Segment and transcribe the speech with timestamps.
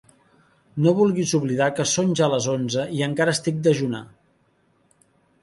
[0.85, 4.03] No vulguis oblidar que són ja les onze i encara estic dejuna!